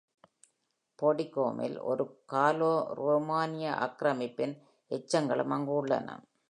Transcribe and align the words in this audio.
பார்டிகோனில் 1.01 1.81
ஒரு 1.81 2.23
காலோ-ரோமானிய 2.31 3.71
ஆக்கிரமிப்பின் 3.79 4.55
எச்சங்களும் 4.91 5.49
அங்கு 5.49 5.71
உள்ளன. 5.71 6.19